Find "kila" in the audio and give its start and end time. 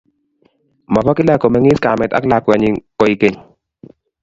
1.17-1.33